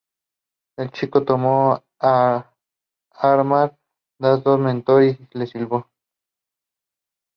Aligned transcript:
El 0.77 0.89
chico 0.89 1.23
tomó 1.23 1.83
a 1.99 2.49
Amar 3.11 3.77
Das 4.17 4.41
como 4.41 4.57
mentor 4.57 5.03
y 5.03 5.27
le 5.37 5.45
sirvió. 5.45 5.87